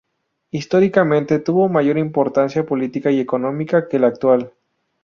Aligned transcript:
Históricamente 0.49 1.37
tuvo 1.37 1.69
mayor 1.69 1.99
importancia 1.99 2.65
política 2.65 3.11
y 3.11 3.19
económica 3.19 3.87
que 3.87 3.99
la 3.99 4.07
actual. 4.07 4.51